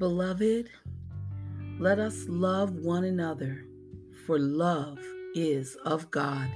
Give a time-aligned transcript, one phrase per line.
[0.00, 0.70] Beloved,
[1.78, 3.66] let us love one another,
[4.24, 4.98] for love
[5.34, 6.48] is of God.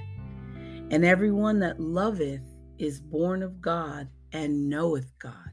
[0.89, 2.41] And everyone that loveth
[2.79, 5.51] is born of God and knoweth God.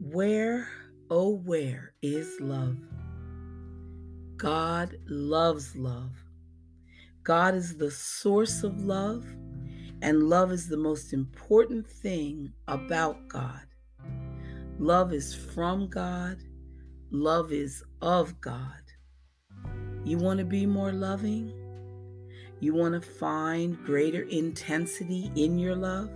[0.00, 0.68] Where,
[1.10, 2.78] oh, where is love?
[4.38, 6.16] God loves love.
[7.24, 9.26] God is the source of love,
[10.00, 13.66] and love is the most important thing about God.
[14.80, 16.38] Love is from God,
[17.12, 18.82] love is of God.
[20.04, 21.52] You want to be more loving?
[22.58, 26.10] You want to find greater intensity in your love?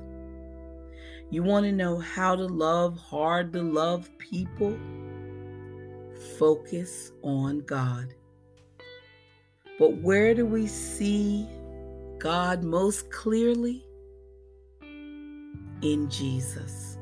[1.30, 4.76] You want to know how to love hard to love people?
[6.36, 8.12] Focus on God.
[9.78, 11.46] But where do we see
[12.18, 13.87] God most clearly?
[15.80, 16.98] In Jesus.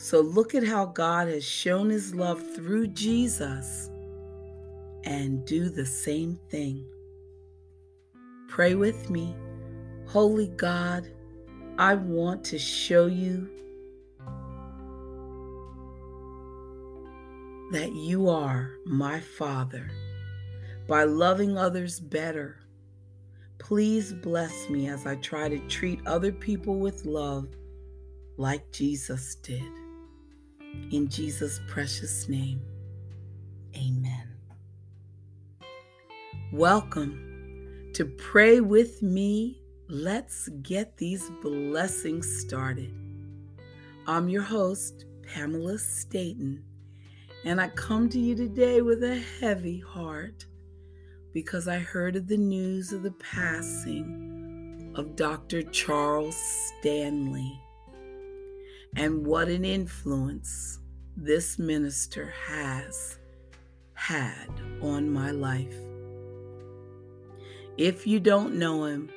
[0.00, 3.90] So look at how God has shown his love through Jesus
[5.02, 6.86] and do the same thing.
[8.46, 9.34] Pray with me.
[10.06, 11.10] Holy God,
[11.78, 13.50] I want to show you
[17.72, 19.90] that you are my Father
[20.86, 22.60] by loving others better.
[23.58, 27.48] Please bless me as I try to treat other people with love
[28.36, 29.87] like Jesus did.
[30.74, 32.60] In Jesus' precious name,
[33.74, 34.28] amen.
[36.52, 39.62] Welcome to Pray With Me.
[39.88, 42.92] Let's get these blessings started.
[44.06, 46.62] I'm your host, Pamela Staton,
[47.46, 50.44] and I come to you today with a heavy heart
[51.32, 55.62] because I heard of the news of the passing of Dr.
[55.62, 57.58] Charles Stanley
[58.96, 60.78] and what an influence
[61.16, 63.18] this minister has
[63.94, 64.48] had
[64.80, 65.74] on my life.
[67.76, 69.10] If you don't know him,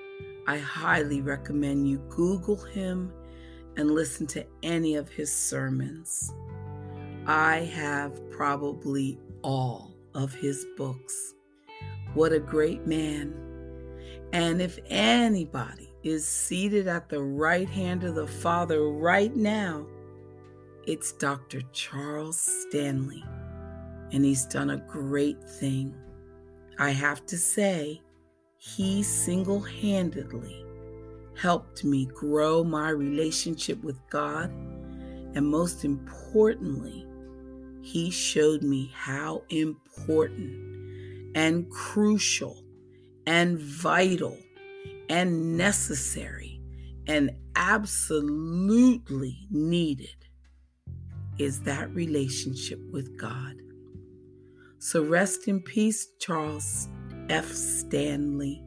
[0.47, 3.13] I highly recommend you Google him
[3.77, 6.33] and listen to any of his sermons.
[7.25, 11.33] I have probably all of his books.
[12.13, 13.33] What a great man.
[14.33, 19.85] And if anybody is seated at the right hand of the Father right now.
[20.87, 21.61] It's Dr.
[21.73, 23.23] Charles Stanley,
[24.11, 25.95] and he's done a great thing.
[26.79, 28.01] I have to say,
[28.57, 30.65] he single handedly
[31.35, 34.49] helped me grow my relationship with God,
[35.33, 37.05] and most importantly,
[37.81, 40.71] he showed me how important
[41.35, 42.63] and crucial
[43.25, 44.37] and vital
[45.09, 46.61] and necessary
[47.07, 50.15] and absolutely needed
[51.37, 53.55] is that relationship with God.
[54.79, 56.87] So rest in peace, Charles
[57.29, 57.51] F.
[57.51, 58.63] Stanley.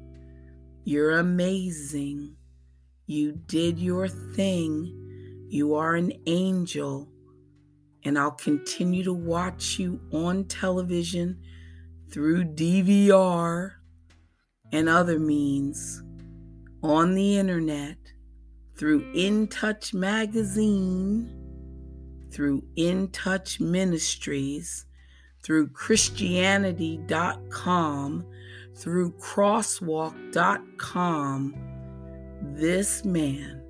[0.85, 2.37] You're amazing.
[3.07, 5.47] You did your thing.
[5.49, 7.09] You are an angel.
[8.05, 11.41] And I'll continue to watch you on television
[12.11, 13.73] through DVR
[14.73, 16.04] and other means
[16.85, 17.97] on the internet,
[18.77, 21.35] through In Touch Magazine,
[22.31, 24.85] through In Touch Ministries,
[25.43, 28.27] through Christianity.com,
[28.77, 31.55] through Crosswalk.com.
[32.43, 33.63] This man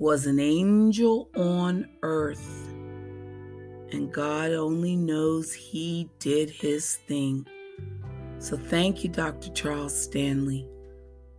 [0.00, 2.68] was an angel on earth,
[3.92, 7.46] and God only knows he did his thing.
[8.40, 9.50] So thank you, Dr.
[9.50, 10.68] Charles Stanley.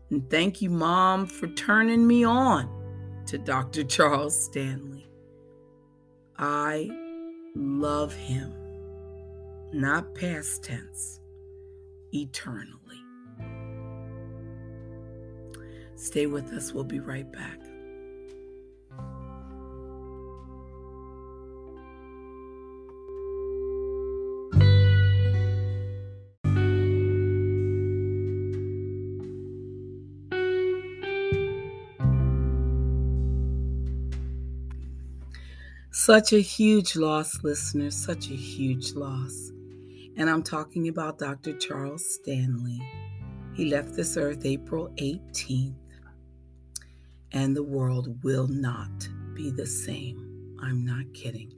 [0.10, 2.70] And thank you, Mom, for turning me on
[3.28, 3.84] to Dr.
[3.84, 5.08] Charles Stanley.
[6.38, 6.90] I
[7.56, 8.54] love him,
[9.72, 11.20] not past tense,
[12.12, 12.80] eternally.
[15.96, 16.74] Stay with us.
[16.74, 17.60] We'll be right back.
[36.10, 39.52] Such a huge loss, listeners, such a huge loss.
[40.18, 41.56] And I'm talking about Dr.
[41.56, 42.82] Charles Stanley.
[43.54, 45.76] He left this earth April 18th,
[47.32, 50.58] and the world will not be the same.
[50.60, 51.54] I'm not kidding.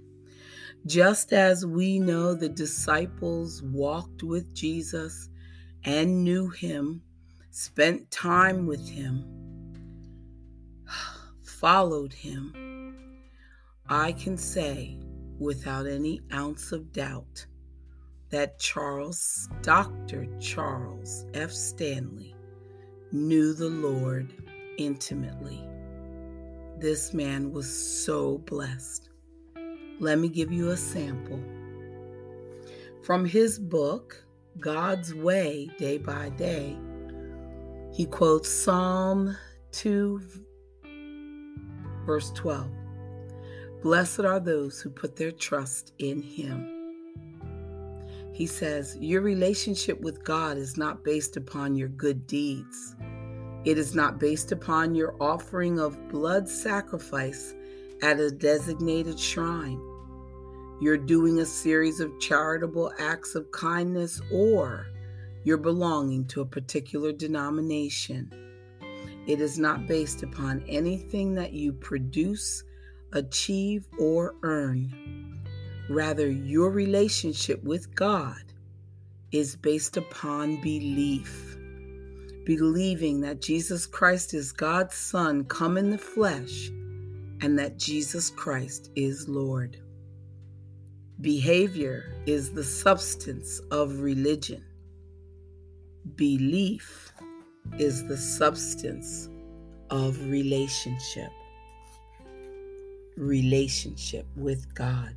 [0.86, 5.30] Just as we know the disciples walked with Jesus
[5.86, 7.02] and knew him,
[7.52, 9.24] spent time with him,
[11.42, 12.71] followed him
[13.92, 14.98] I can say
[15.38, 17.46] without any ounce of doubt
[18.30, 20.30] that Charles, Dr.
[20.40, 21.52] Charles F.
[21.52, 22.34] Stanley,
[23.12, 24.34] knew the Lord
[24.78, 25.62] intimately.
[26.80, 29.10] This man was so blessed.
[30.00, 31.44] Let me give you a sample.
[33.04, 34.24] From his book,
[34.58, 36.78] God's Way, Day by Day,
[37.92, 39.36] he quotes Psalm
[39.74, 40.22] 2,
[42.06, 42.81] verse 12.
[43.82, 46.82] Blessed are those who put their trust in him.
[48.32, 52.96] He says, Your relationship with God is not based upon your good deeds.
[53.66, 57.54] It is not based upon your offering of blood sacrifice
[58.02, 59.82] at a designated shrine.
[60.80, 64.88] You're doing a series of charitable acts of kindness, or
[65.44, 68.32] you're belonging to a particular denomination.
[69.28, 72.64] It is not based upon anything that you produce,
[73.14, 75.40] achieve, or earn.
[75.90, 78.42] Rather, your relationship with God
[79.32, 81.58] is based upon belief.
[82.46, 86.70] Believing that Jesus Christ is God's Son come in the flesh
[87.42, 89.78] and that Jesus Christ is Lord.
[91.22, 94.66] Behavior is the substance of religion.
[96.16, 97.12] Belief
[97.78, 99.30] is the substance
[99.90, 101.30] of relationship.
[103.18, 105.16] Relationship with God.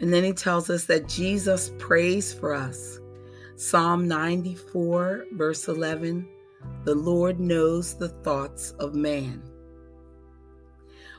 [0.00, 2.98] And then he tells us that Jesus prays for us.
[3.56, 6.28] Psalm 94, verse 11
[6.84, 9.42] The Lord knows the thoughts of man.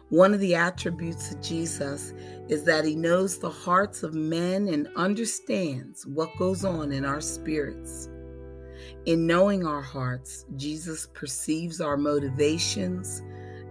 [0.09, 2.13] One of the attributes of Jesus
[2.47, 7.21] is that he knows the hearts of men and understands what goes on in our
[7.21, 8.07] spirits.
[9.05, 13.23] In knowing our hearts, Jesus perceives our motivations,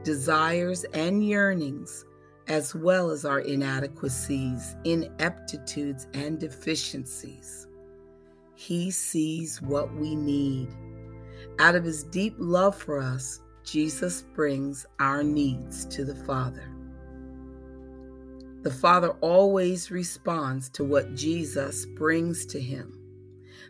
[0.05, 2.05] desires, and yearnings
[2.47, 7.67] as well as our inadequacies, ineptitudes, and deficiencies.
[8.55, 10.69] He sees what we need.
[11.59, 16.71] Out of his deep love for us, Jesus brings our needs to the Father.
[18.63, 22.99] The Father always responds to what Jesus brings to him.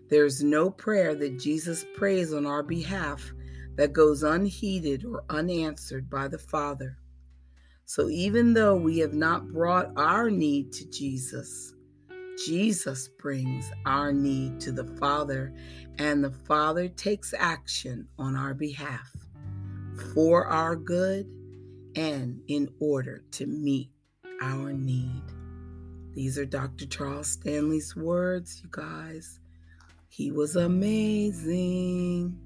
[0.09, 3.33] There's no prayer that Jesus prays on our behalf
[3.77, 6.99] that goes unheeded or unanswered by the Father.
[7.85, 11.75] So even though we have not brought our need to Jesus,
[12.47, 15.55] Jesus brings our need to the Father,
[15.99, 19.11] and the Father takes action on our behalf
[20.13, 21.27] for our good
[21.95, 23.91] and in order to meet
[24.43, 25.23] our need.
[26.15, 26.87] These are Dr.
[26.87, 29.41] Charles Stanley's words, you guys.
[30.09, 32.39] He was amazing.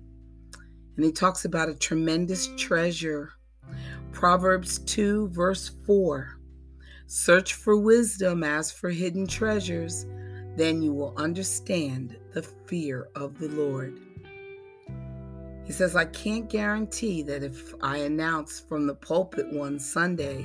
[0.99, 3.31] And he talks about a tremendous treasure
[4.11, 6.41] Proverbs 2, verse 4
[7.07, 10.07] Search for wisdom as for hidden treasures,
[10.57, 14.01] then you will understand the fear of the Lord.
[15.65, 20.45] He says, I can't guarantee that if I announced from the pulpit one Sunday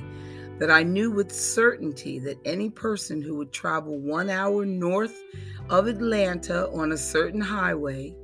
[0.60, 5.20] that I knew with certainty that any person who would travel one hour north
[5.68, 8.14] of Atlanta on a certain highway,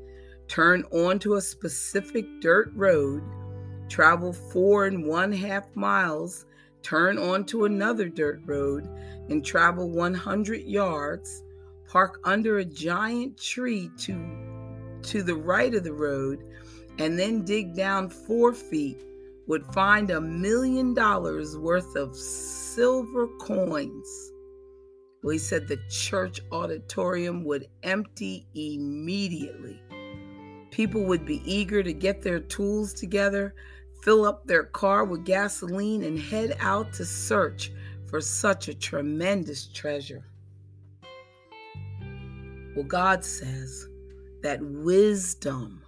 [0.51, 3.23] turn onto a specific dirt road,
[3.89, 6.45] travel four and one half miles,
[6.83, 8.89] turn onto another dirt road,
[9.29, 11.45] and travel 100 yards,
[11.89, 16.43] park under a giant tree to, to the right of the road,
[16.99, 19.05] and then dig down four feet,
[19.47, 24.33] would find a million dollars worth of silver coins.
[25.23, 29.81] Well, he said the church auditorium would empty immediately.
[30.71, 33.55] People would be eager to get their tools together,
[34.03, 37.73] fill up their car with gasoline, and head out to search
[38.09, 40.25] for such a tremendous treasure.
[42.75, 43.89] Well, God says
[44.43, 45.83] that wisdom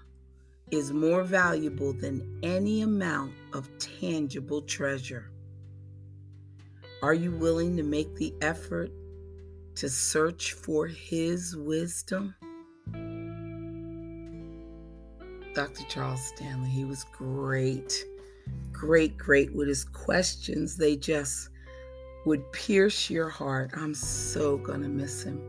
[0.71, 5.31] is more valuable than any amount of tangible treasure.
[7.03, 8.91] Are you willing to make the effort
[9.77, 12.35] to search for His wisdom?
[15.55, 15.85] Dr.
[15.89, 16.69] Charles Stanley.
[16.69, 18.05] He was great,
[18.73, 20.77] great, great with his questions.
[20.77, 21.51] They just
[22.25, 23.73] would pierce your heart.
[23.77, 25.41] I'm so going to miss him.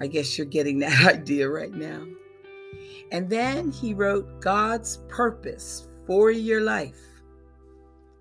[0.00, 2.06] I guess you're getting that idea right now.
[3.12, 7.00] And then he wrote God's Purpose for Your Life.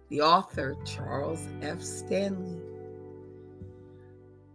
[0.09, 1.81] The author, Charles F.
[1.81, 2.61] Stanley.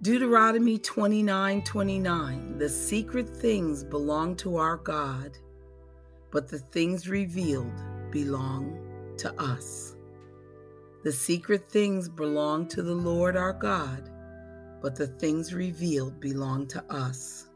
[0.02, 2.58] Deuteronomy 29 29.
[2.58, 5.36] The secret things belong to our God
[6.30, 7.72] but the things revealed
[8.10, 8.78] belong
[9.18, 9.96] to us.
[11.04, 14.10] The secret things belong to the Lord our God,
[14.82, 17.48] but the things revealed belong to us.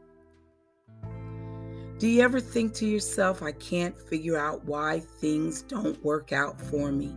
[1.99, 6.59] Do you ever think to yourself, I can't figure out why things don't work out
[6.59, 7.15] for me?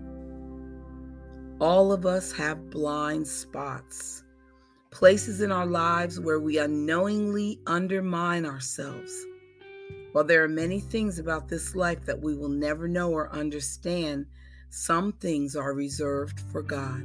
[1.60, 4.22] All of us have blind spots,
[4.90, 9.26] places in our lives where we unknowingly undermine ourselves.
[10.16, 14.24] While there are many things about this life that we will never know or understand,
[14.70, 17.02] some things are reserved for God.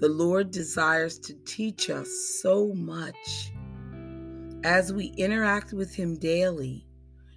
[0.00, 2.08] The Lord desires to teach us
[2.40, 3.52] so much.
[4.64, 6.86] As we interact with Him daily,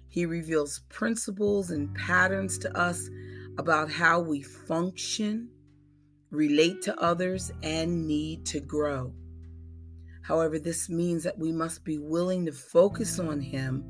[0.08, 3.10] He reveals principles and patterns to us
[3.58, 5.50] about how we function,
[6.30, 9.12] relate to others, and need to grow.
[10.26, 13.84] However, this means that we must be willing to focus on Him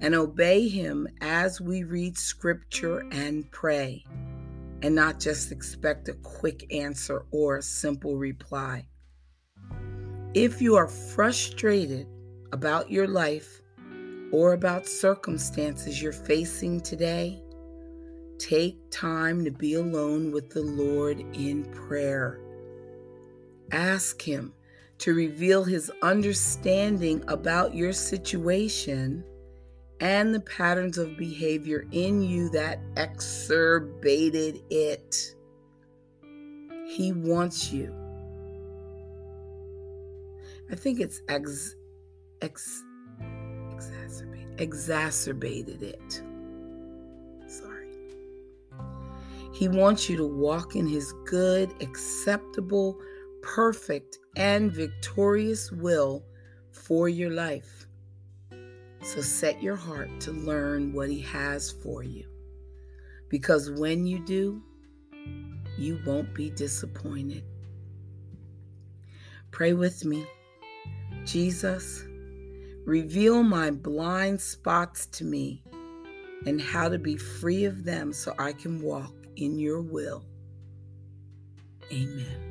[0.00, 4.04] and obey Him as we read Scripture and pray,
[4.82, 8.86] and not just expect a quick answer or a simple reply.
[10.32, 12.06] If you are frustrated
[12.52, 13.60] about your life
[14.30, 17.42] or about circumstances you're facing today,
[18.38, 22.38] take time to be alone with the Lord in prayer.
[23.72, 24.54] Ask Him
[25.00, 29.24] to reveal His understanding about your situation
[30.00, 35.34] and the patterns of behavior in you that exacerbated it.
[36.86, 37.94] He wants you.
[40.70, 41.74] I think it's ex
[42.40, 42.82] ex,
[43.20, 46.22] exacerbate, exacerbated it.
[47.46, 47.88] Sorry.
[49.52, 52.98] He wants you to walk in his good, acceptable,
[53.42, 56.24] perfect, and victorious will
[56.72, 57.86] for your life.
[59.02, 62.26] So set your heart to learn what he has for you.
[63.28, 64.62] Because when you do,
[65.78, 67.44] you won't be disappointed.
[69.50, 70.26] Pray with me.
[71.24, 72.04] Jesus,
[72.90, 75.62] Reveal my blind spots to me
[76.46, 80.24] and how to be free of them so I can walk in your will.
[81.92, 82.49] Amen.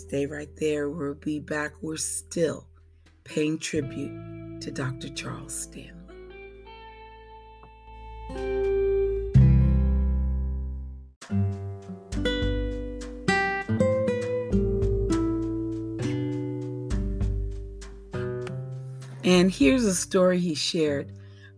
[0.00, 0.88] Stay right there.
[0.88, 1.74] We'll be back.
[1.82, 2.66] We're still
[3.22, 5.10] paying tribute to Dr.
[5.10, 5.92] Charles Stanley.
[19.22, 21.12] And here's a story he shared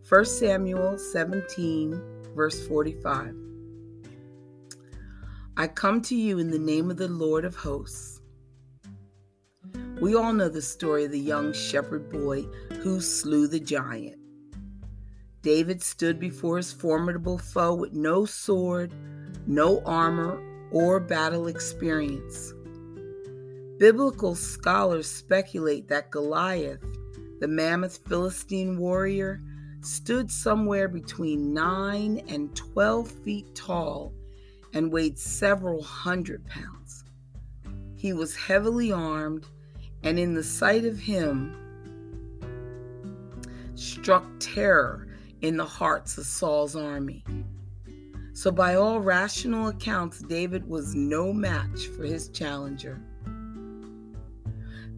[0.09, 2.03] 1 Samuel 17,
[2.35, 3.37] verse 45.
[5.57, 8.12] I come to you in the name of the Lord of hosts.
[10.03, 12.43] We all know the story of the young shepherd boy
[12.81, 14.19] who slew the giant.
[15.43, 18.93] David stood before his formidable foe with no sword,
[19.47, 20.43] no armor,
[20.73, 22.53] or battle experience.
[23.79, 26.85] Biblical scholars speculate that Goliath
[27.39, 29.41] the mammoth Philistine warrior
[29.83, 34.13] stood somewhere between 9 and 12 feet tall
[34.73, 37.05] and weighed several hundred pounds.
[37.95, 39.47] He was heavily armed,
[40.03, 41.57] and in the sight of him,
[43.75, 45.09] struck terror
[45.41, 47.25] in the hearts of Saul's army.
[48.35, 53.01] So, by all rational accounts, David was no match for his challenger.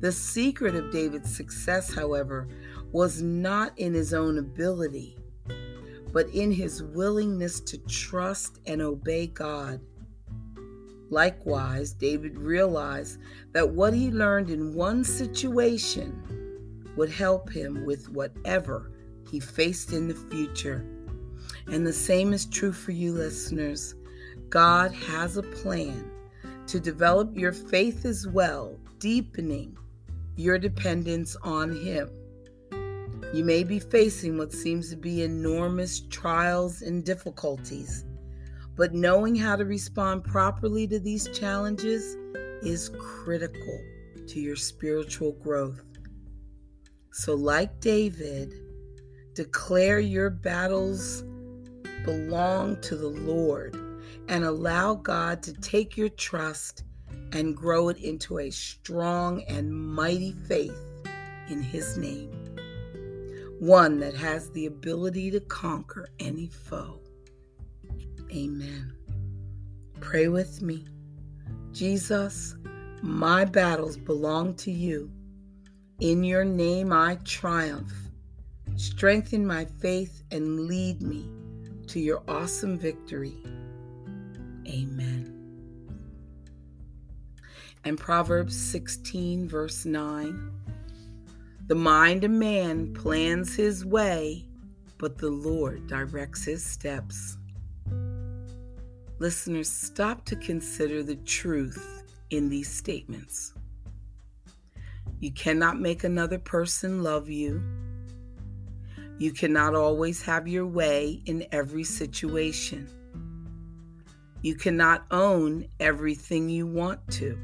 [0.00, 2.46] The secret of David's success, however,
[2.92, 5.16] was not in his own ability,
[6.12, 9.80] but in his willingness to trust and obey God.
[11.14, 13.20] Likewise, David realized
[13.52, 16.12] that what he learned in one situation
[16.96, 18.90] would help him with whatever
[19.30, 20.84] he faced in the future.
[21.68, 23.94] And the same is true for you, listeners.
[24.48, 26.10] God has a plan
[26.66, 29.78] to develop your faith as well, deepening
[30.34, 32.10] your dependence on Him.
[33.32, 38.04] You may be facing what seems to be enormous trials and difficulties,
[38.76, 42.16] but knowing how to respond properly to these challenges
[42.62, 43.80] is critical
[44.26, 45.84] to your spiritual growth.
[47.12, 48.54] So, like David,
[49.34, 51.22] declare your battles
[52.04, 53.76] belong to the Lord
[54.28, 56.84] and allow God to take your trust
[57.32, 60.78] and grow it into a strong and mighty faith
[61.48, 62.32] in His name.
[63.60, 67.03] One that has the ability to conquer any foe.
[68.34, 68.92] Amen.
[70.00, 70.86] Pray with me.
[71.72, 72.56] Jesus,
[73.02, 75.10] my battles belong to you.
[76.00, 77.92] In your name I triumph.
[78.76, 81.28] Strengthen my faith and lead me
[81.86, 83.36] to your awesome victory.
[84.66, 85.34] Amen.
[87.84, 90.50] and Proverbs 16, verse 9.
[91.66, 94.46] The mind of man plans his way,
[94.98, 97.36] but the Lord directs his steps.
[99.24, 103.54] Listeners, stop to consider the truth in these statements.
[105.18, 107.62] You cannot make another person love you.
[109.16, 112.86] You cannot always have your way in every situation.
[114.42, 117.38] You cannot own everything you want to.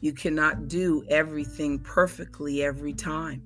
[0.00, 3.42] You cannot do everything perfectly every time.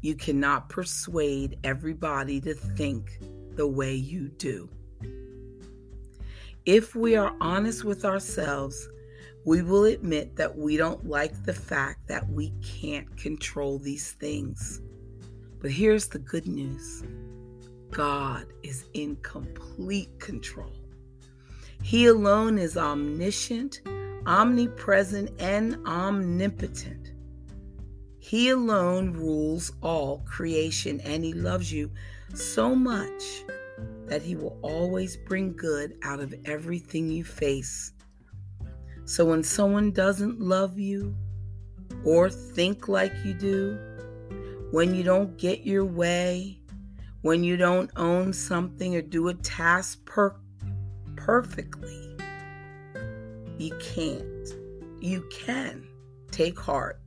[0.00, 3.18] You cannot persuade everybody to think
[3.56, 4.70] the way you do.
[6.68, 8.90] If we are honest with ourselves,
[9.46, 14.82] we will admit that we don't like the fact that we can't control these things.
[15.60, 17.04] But here's the good news
[17.90, 20.74] God is in complete control.
[21.82, 23.80] He alone is omniscient,
[24.26, 27.12] omnipresent, and omnipotent.
[28.18, 31.90] He alone rules all creation, and He loves you
[32.34, 33.42] so much
[34.06, 37.92] that He will always bring good out of everything you face.
[39.04, 41.16] So when someone doesn't love you
[42.04, 43.78] or think like you do,
[44.70, 46.60] when you don't get your way,
[47.22, 50.36] when you don't own something or do a task per-
[51.16, 52.16] perfectly,
[53.58, 54.24] you can't.
[55.00, 55.86] You can
[56.30, 57.00] take heart.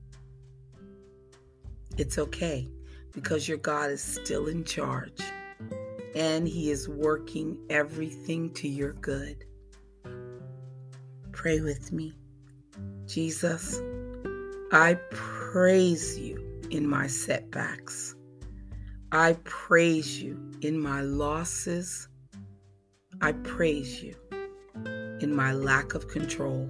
[1.97, 2.67] It's okay
[3.11, 5.21] because your God is still in charge
[6.15, 9.45] and He is working everything to your good.
[11.31, 12.13] Pray with me.
[13.05, 13.81] Jesus,
[14.71, 18.15] I praise you in my setbacks.
[19.11, 22.07] I praise you in my losses.
[23.21, 24.15] I praise you
[25.19, 26.69] in my lack of control.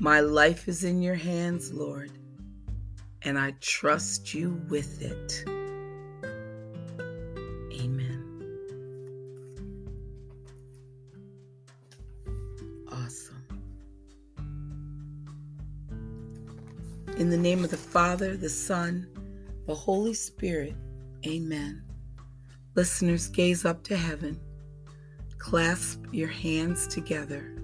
[0.00, 2.10] My life is in your hands, Lord,
[3.22, 5.55] and I trust you with it.
[17.16, 19.06] In the name of the Father, the Son,
[19.66, 20.74] the Holy Spirit,
[21.26, 21.82] amen.
[22.74, 24.38] Listeners, gaze up to heaven,
[25.38, 27.56] clasp your hands together,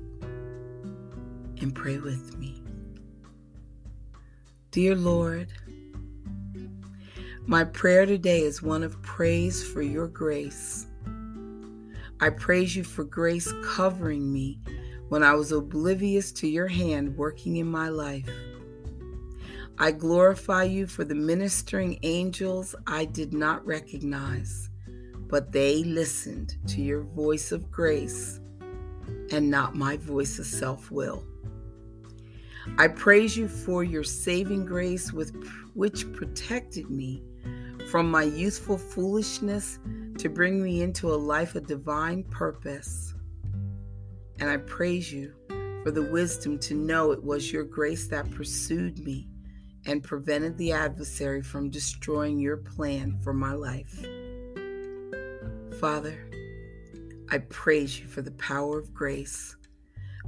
[1.60, 2.62] and pray with me.
[4.70, 5.52] Dear Lord,
[7.44, 10.86] my prayer today is one of praise for your grace.
[12.22, 14.60] I praise you for grace covering me
[15.10, 18.30] when I was oblivious to your hand working in my life.
[19.78, 24.68] I glorify you for the ministering angels I did not recognize,
[25.28, 28.38] but they listened to your voice of grace
[29.32, 31.24] and not my voice of self will.
[32.78, 35.34] I praise you for your saving grace with
[35.74, 37.24] which protected me
[37.90, 39.78] from my youthful foolishness
[40.18, 43.14] to bring me into a life of divine purpose.
[44.38, 45.34] And I praise you
[45.82, 49.28] for the wisdom to know it was your grace that pursued me
[49.86, 54.04] and prevented the adversary from destroying your plan for my life.
[55.80, 56.28] Father,
[57.30, 59.56] I praise you for the power of grace.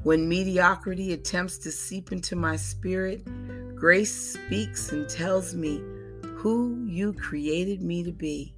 [0.02, 3.24] When mediocrity attempts to seep into my spirit,
[3.74, 5.82] grace speaks and tells me
[6.36, 8.54] who you created me to be.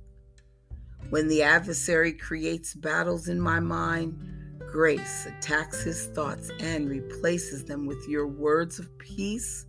[1.10, 4.18] When the adversary creates battles in my mind,
[4.58, 9.66] grace attacks his thoughts and replaces them with your words of peace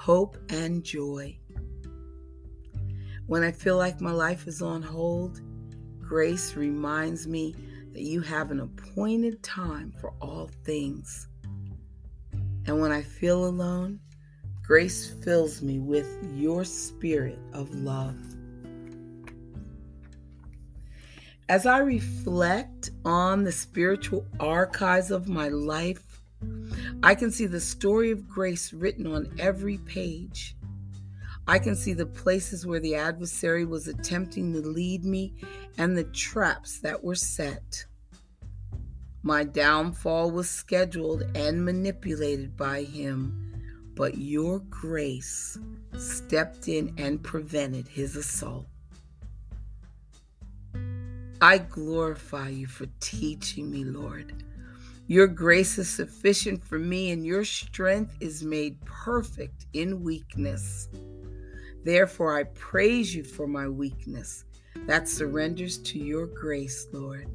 [0.00, 1.36] hope, and joy.
[3.26, 5.42] When I feel like my life is on hold,
[6.00, 7.54] grace reminds me
[7.92, 11.28] that you have an appointed time for all things.
[12.64, 14.00] And when I feel alone,
[14.62, 18.16] grace fills me with your spirit of love.
[21.50, 26.09] As I reflect on the spiritual archives of my life,
[27.02, 30.56] I can see the story of grace written on every page.
[31.46, 35.34] I can see the places where the adversary was attempting to lead me
[35.78, 37.86] and the traps that were set.
[39.22, 43.52] My downfall was scheduled and manipulated by him,
[43.94, 45.58] but your grace
[45.96, 48.66] stepped in and prevented his assault.
[51.42, 54.44] I glorify you for teaching me, Lord
[55.10, 60.88] your grace is sufficient for me, and your strength is made perfect in weakness.
[61.84, 64.44] Therefore, I praise you for my weakness
[64.86, 67.28] that surrenders to your grace, Lord.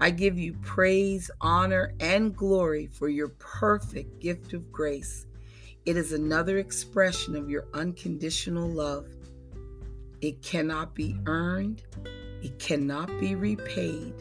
[0.00, 5.24] I give you praise, honor, and glory for your perfect gift of grace.
[5.86, 9.06] It is another expression of your unconditional love.
[10.20, 11.84] It cannot be earned,
[12.42, 14.12] it cannot be repaid.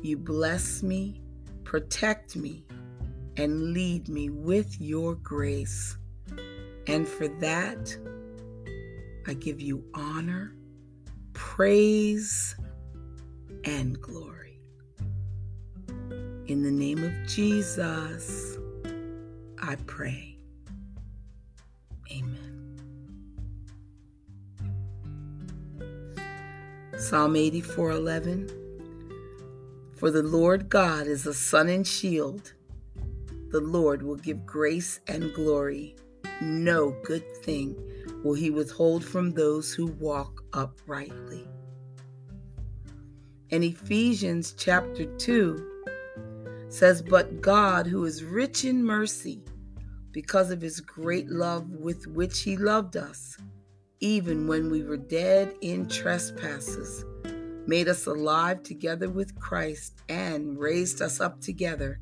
[0.00, 1.20] You bless me,
[1.66, 2.64] protect me,
[3.36, 5.98] and lead me with your grace.
[6.86, 7.94] And for that,
[9.26, 10.54] I give you honor,
[11.32, 12.54] praise,
[13.64, 14.60] and glory.
[16.46, 18.56] In the name of Jesus,
[19.60, 20.38] I pray.
[22.12, 22.78] Amen.
[26.96, 28.65] Psalm 84 11.
[29.96, 32.52] For the Lord God is a sun and shield.
[33.50, 35.96] The Lord will give grace and glory.
[36.42, 37.74] No good thing
[38.22, 41.48] will he withhold from those who walk uprightly.
[43.50, 45.84] And Ephesians chapter 2
[46.68, 49.42] says, But God, who is rich in mercy,
[50.12, 53.38] because of his great love with which he loved us,
[54.00, 57.06] even when we were dead in trespasses,
[57.66, 62.00] made us alive together with Christ, and raised us up together,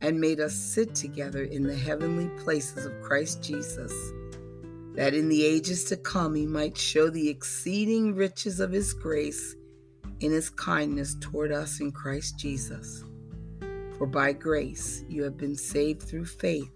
[0.00, 3.92] and made us sit together in the heavenly places of Christ Jesus
[4.94, 9.54] that in the ages to come he might show the exceeding riches of his grace
[10.20, 13.04] in his kindness toward us in Christ Jesus.
[13.96, 16.70] For by grace you have been saved through faith,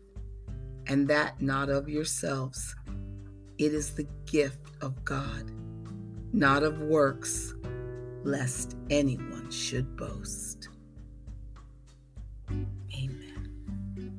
[0.87, 2.75] and that not of yourselves.
[3.59, 5.51] It is the gift of God,
[6.33, 7.54] not of works,
[8.25, 10.69] lest anyone should boast.
[12.51, 14.13] Amen.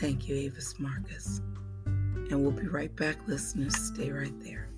[0.00, 1.40] Thank you, Avis Marcus.
[1.86, 3.76] And we'll be right back, listeners.
[3.76, 4.68] Stay right there.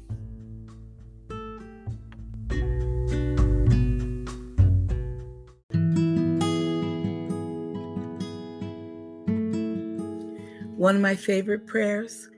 [10.77, 12.29] One of my favorite prayers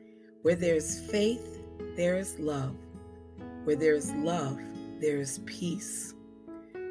[0.42, 1.60] where there is faith,
[1.96, 2.76] there is love.
[3.64, 4.58] Where there is love,
[5.00, 6.14] there is peace.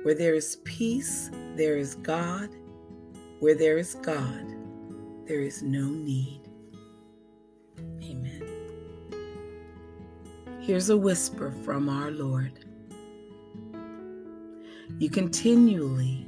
[0.03, 2.49] Where there is peace, there is God.
[3.39, 4.45] Where there is God,
[5.27, 6.41] there is no need.
[8.03, 8.43] Amen.
[10.59, 12.65] Here's a whisper from our Lord.
[14.99, 16.27] You continually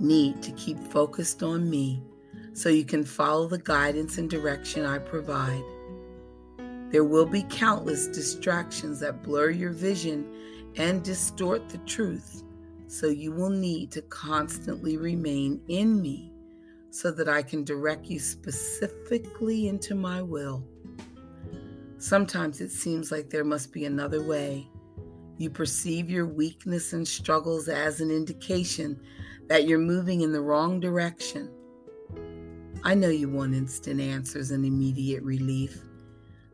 [0.00, 2.02] need to keep focused on me
[2.54, 5.62] so you can follow the guidance and direction I provide.
[6.90, 10.26] There will be countless distractions that blur your vision
[10.76, 12.42] and distort the truth,
[12.86, 16.32] so you will need to constantly remain in me
[16.90, 20.64] so that I can direct you specifically into my will.
[21.98, 24.68] Sometimes it seems like there must be another way.
[25.38, 29.00] You perceive your weakness and struggles as an indication
[29.48, 31.50] that you're moving in the wrong direction.
[32.84, 35.80] I know you want instant answers and immediate relief,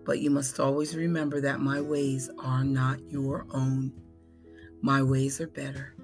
[0.05, 3.93] but you must always remember that my ways are not your own.
[4.83, 5.95] My ways are better.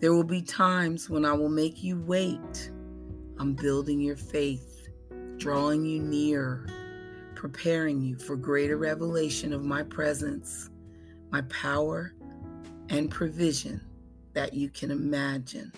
[0.00, 2.70] There will be times when I will make you wait.
[3.38, 4.88] I'm building your faith,
[5.38, 6.66] drawing you near
[7.40, 10.68] preparing you for greater revelation of my presence,
[11.30, 12.12] my power,
[12.90, 13.80] and provision
[14.34, 15.72] that you can imagine.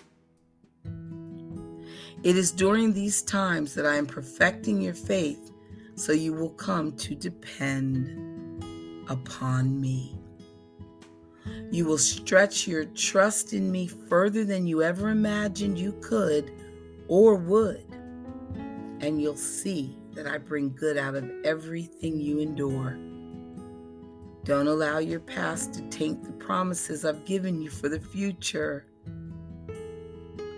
[2.23, 5.53] It is during these times that I am perfecting your faith
[5.95, 8.61] so you will come to depend
[9.07, 10.17] upon me.
[11.71, 16.51] You will stretch your trust in me further than you ever imagined you could
[17.07, 17.85] or would,
[19.01, 22.97] and you'll see that I bring good out of everything you endure.
[24.45, 28.85] Don't allow your past to taint the promises I've given you for the future.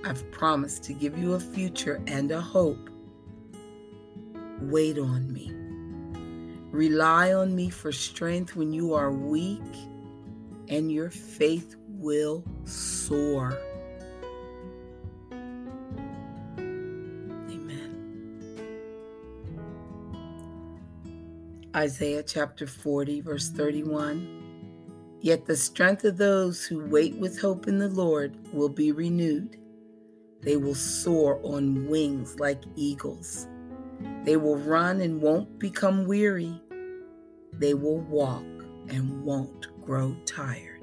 [0.04, 2.90] I've promised to give you a future and a hope.
[4.62, 5.52] Wait on me.
[6.72, 9.62] Rely on me for strength when you are weak,
[10.70, 13.58] and your faith will soar.
[17.50, 17.96] Amen.
[21.76, 24.44] Isaiah chapter 40, verse 31.
[25.22, 29.58] Yet the strength of those who wait with hope in the Lord will be renewed.
[30.42, 33.48] They will soar on wings like eagles.
[34.24, 36.62] They will run and won't become weary.
[37.54, 38.44] They will walk
[38.90, 40.82] and won't grow tired.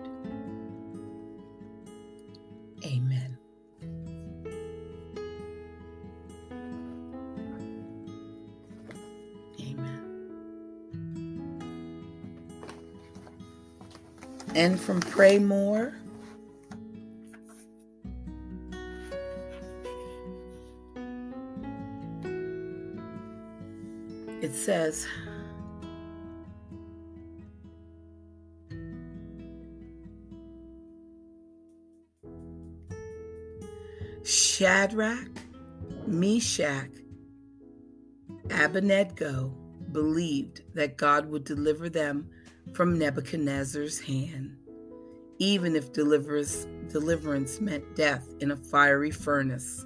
[2.84, 3.36] Amen.
[9.60, 10.02] Amen.
[14.54, 15.94] And from Pray More.
[24.40, 25.06] It says,
[34.62, 35.40] Shadrach,
[36.06, 36.92] Meshach,
[38.48, 39.52] Abednego
[39.90, 42.30] believed that God would deliver them
[42.72, 44.56] from Nebuchadnezzar's hand,
[45.40, 49.84] even if deliverance, deliverance meant death in a fiery furnace.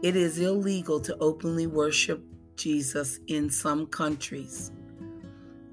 [0.00, 2.22] It is illegal to openly worship
[2.54, 4.70] Jesus in some countries.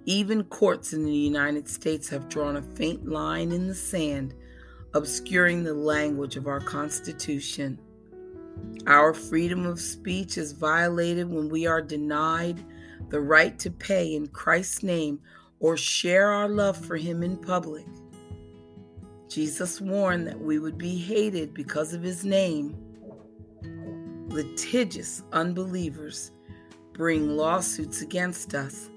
[0.06, 4.34] Even courts in the United States have drawn a faint line in the sand
[4.94, 7.80] obscuring the language of our Constitution.
[8.86, 12.64] Our freedom of speech is violated when we are denied
[13.10, 15.20] the right to pay in Christ's name
[15.60, 17.86] or share our love for Him in public.
[19.30, 22.76] Jesus warned that we would be hated because of His name.
[24.28, 26.32] Litigious unbelievers
[26.94, 28.90] bring lawsuits against us,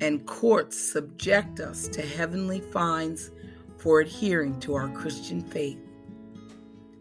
[0.00, 3.30] and courts subject us to heavenly fines
[3.86, 5.78] for adhering to our Christian faith.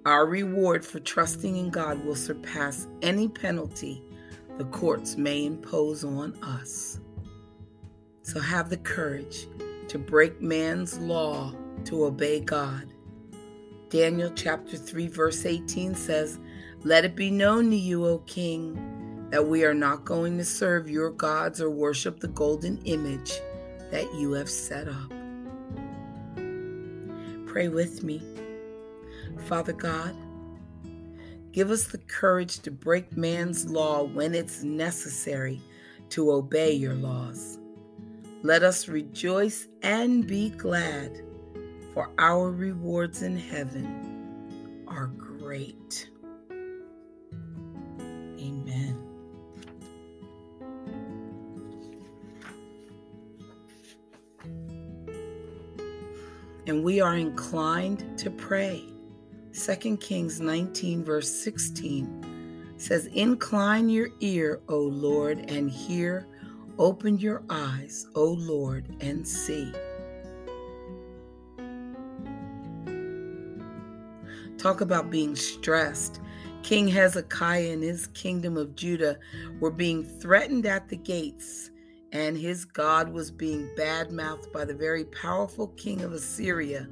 [0.05, 4.03] Our reward for trusting in God will surpass any penalty
[4.59, 6.99] the courts may impose on us.
[8.21, 9.47] So have the courage
[9.87, 12.93] to break man's law to obey God.
[13.89, 16.37] Daniel chapter 3 verse 18 says,
[16.83, 20.87] "Let it be known to you, O king, that we are not going to serve
[20.87, 23.41] your gods or worship the golden image
[23.89, 25.24] that you have set up."
[27.55, 28.21] Pray with me.
[29.45, 30.13] Father God,
[31.53, 35.61] give us the courage to break man's law when it's necessary
[36.09, 37.57] to obey your laws.
[38.43, 41.21] Let us rejoice and be glad,
[41.93, 46.09] for our rewards in heaven are great.
[56.67, 58.83] And we are inclined to pray.
[59.53, 66.27] 2 Kings 19, verse 16 says, Incline your ear, O Lord, and hear.
[66.77, 69.71] Open your eyes, O Lord, and see.
[74.57, 76.19] Talk about being stressed.
[76.63, 79.19] King Hezekiah and his kingdom of Judah
[79.59, 81.69] were being threatened at the gates
[82.15, 86.87] and his God was being badmouthed by the very powerful king of Assyria,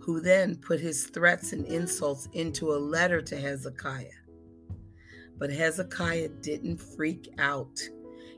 [0.00, 4.10] who then put his threats and insults into a letter to Hezekiah.
[5.38, 7.80] But Hezekiah didn't freak out.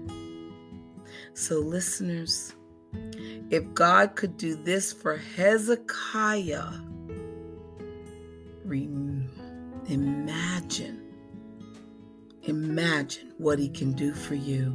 [1.34, 2.54] So, listeners,
[3.50, 6.68] if God could do this for Hezekiah,
[8.74, 11.02] imagine,
[12.42, 14.74] imagine what He can do for you.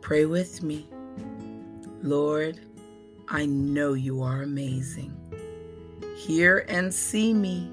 [0.00, 0.88] Pray with me.
[2.02, 2.60] Lord,
[3.28, 5.14] I know you are amazing.
[6.16, 7.70] Hear and see me.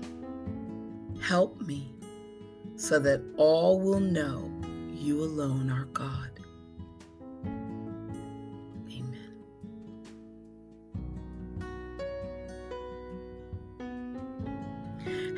[1.21, 1.91] Help me
[2.75, 4.51] so that all will know
[4.93, 6.34] you alone are God.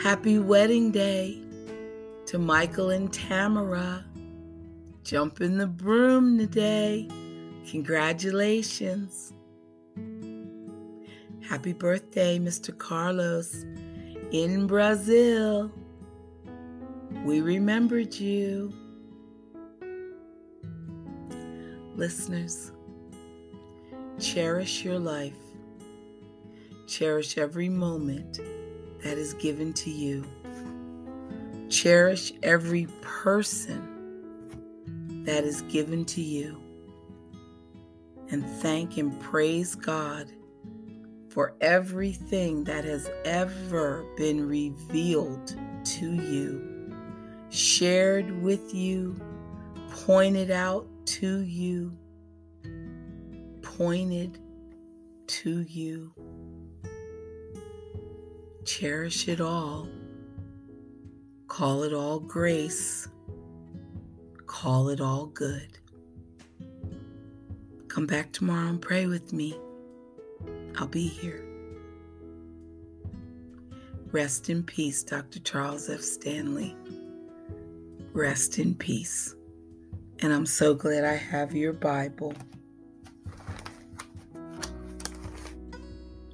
[0.08, 1.38] Happy wedding day
[2.28, 4.06] to Michael and Tamara.
[5.04, 7.10] Jump in the broom today.
[7.70, 9.34] Congratulations.
[11.46, 12.76] Happy birthday, Mr.
[12.78, 13.66] Carlos
[14.32, 15.70] in Brazil.
[17.26, 18.72] We remembered you.
[21.98, 22.72] Listeners,
[24.22, 25.36] cherish your life.
[26.88, 28.40] Cherish every moment
[29.08, 30.26] that is given to you.
[31.70, 33.94] Cherish every person
[35.24, 36.62] that is given to you.
[38.30, 40.34] And thank and praise God
[41.30, 46.94] for everything that has ever been revealed to you,
[47.50, 49.16] shared with you,
[49.90, 51.98] pointed out to you,
[53.62, 54.38] pointed
[55.28, 56.12] to you.
[58.68, 59.88] Cherish it all,
[61.48, 63.08] call it all grace,
[64.46, 65.80] call it all good.
[67.88, 69.58] Come back tomorrow and pray with me.
[70.76, 71.46] I'll be here.
[74.12, 75.40] Rest in peace, Dr.
[75.40, 76.02] Charles F.
[76.02, 76.76] Stanley.
[78.12, 79.34] Rest in peace.
[80.20, 82.34] And I'm so glad I have your Bible.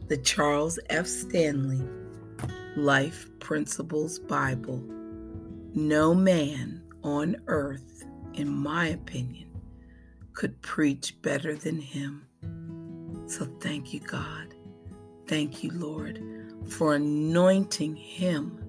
[0.07, 1.05] The Charles F.
[1.05, 1.87] Stanley
[2.75, 4.83] Life Principles Bible.
[5.75, 9.49] No man on earth, in my opinion,
[10.33, 12.25] could preach better than him.
[13.27, 14.55] So thank you, God.
[15.27, 16.19] Thank you, Lord,
[16.67, 18.59] for anointing him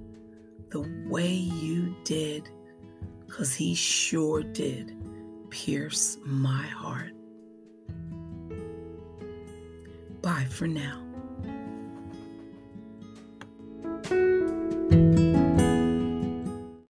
[0.70, 2.50] the way you did,
[3.26, 4.94] because he sure did
[5.50, 7.12] pierce my heart.
[10.20, 11.03] Bye for now.